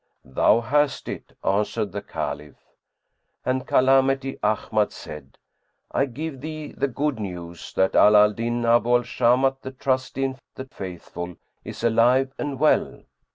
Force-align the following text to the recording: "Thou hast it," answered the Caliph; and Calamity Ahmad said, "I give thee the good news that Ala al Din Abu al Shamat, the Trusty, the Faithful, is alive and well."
"Thou 0.25 0.61
hast 0.61 1.07
it," 1.07 1.33
answered 1.43 1.91
the 1.91 2.01
Caliph; 2.01 2.55
and 3.45 3.67
Calamity 3.67 4.39
Ahmad 4.41 4.91
said, 4.91 5.37
"I 5.91 6.05
give 6.07 6.41
thee 6.41 6.71
the 6.71 6.87
good 6.87 7.19
news 7.19 7.71
that 7.73 7.93
Ala 7.95 8.23
al 8.23 8.33
Din 8.33 8.65
Abu 8.65 8.95
al 8.95 9.03
Shamat, 9.03 9.61
the 9.61 9.69
Trusty, 9.69 10.33
the 10.55 10.65
Faithful, 10.65 11.35
is 11.63 11.83
alive 11.83 12.33
and 12.39 12.57
well." 12.59 13.03